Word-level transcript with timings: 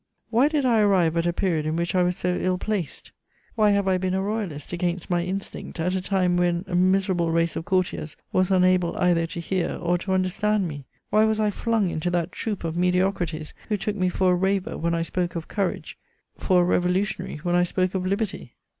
Why 0.31 0.47
did 0.47 0.65
I 0.65 0.79
arrive 0.79 1.15
at 1.15 1.27
a 1.27 1.31
period 1.31 1.67
in 1.67 1.75
which 1.75 1.93
I 1.93 2.01
was 2.01 2.17
so 2.17 2.35
ill 2.35 2.57
placed? 2.57 3.11
Why 3.53 3.69
have 3.69 3.87
I 3.87 3.99
been 3.99 4.15
a 4.15 4.21
Royalist 4.23 4.73
against 4.73 5.11
my 5.11 5.23
instinct, 5.23 5.79
at 5.79 5.93
a 5.93 6.01
time 6.01 6.37
when 6.37 6.65
a 6.67 6.73
miserable 6.73 7.29
race 7.29 7.55
of 7.55 7.65
courtiers 7.65 8.17
was 8.33 8.49
unable 8.49 8.97
either 8.97 9.27
to 9.27 9.39
hear 9.39 9.75
or 9.79 9.99
to 9.99 10.13
understand 10.13 10.67
me? 10.67 10.85
Why 11.11 11.25
was 11.25 11.39
I 11.39 11.51
flung 11.51 11.89
into 11.91 12.09
that 12.09 12.31
troop 12.31 12.63
of 12.63 12.75
mediocrities, 12.75 13.53
who 13.69 13.77
took 13.77 13.95
me 13.95 14.09
for 14.09 14.31
a 14.31 14.35
raver 14.35 14.75
when 14.75 14.95
I 14.95 15.03
spoke 15.03 15.35
of 15.35 15.47
courage, 15.47 15.99
for 16.35 16.61
a 16.61 16.65
revolutionary 16.65 17.37
when 17.43 17.53
I 17.53 17.61
spoke 17.63 17.93
of 17.93 18.03
liberty? 18.03 18.55